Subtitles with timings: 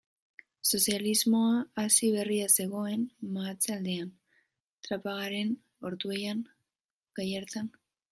[0.75, 3.03] Sozialismoa hasi berria zegoen
[3.35, 4.09] meatze-aldean,
[4.87, 5.53] Trapagaranen,
[5.91, 6.43] Ortuellan,
[7.21, 7.71] Gallartan.